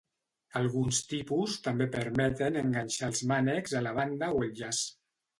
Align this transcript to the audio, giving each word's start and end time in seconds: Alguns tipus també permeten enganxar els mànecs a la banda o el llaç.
Alguns 0.59 1.01
tipus 1.09 1.57
també 1.67 1.87
permeten 1.95 2.57
enganxar 2.61 3.09
els 3.13 3.21
mànecs 3.33 3.75
a 3.81 3.83
la 3.89 3.93
banda 3.99 4.31
o 4.39 4.41
el 4.47 4.57
llaç. 4.61 4.81